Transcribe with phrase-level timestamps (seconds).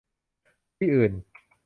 [0.77, 1.11] ที่อื่น